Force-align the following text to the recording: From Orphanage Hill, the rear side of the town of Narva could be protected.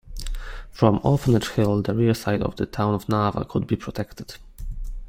From 0.71 0.99
Orphanage 1.03 1.49
Hill, 1.49 1.83
the 1.83 1.93
rear 1.93 2.15
side 2.15 2.41
of 2.41 2.55
the 2.55 2.65
town 2.65 2.95
of 2.95 3.07
Narva 3.07 3.45
could 3.45 3.67
be 3.67 3.75
protected. 3.75 4.33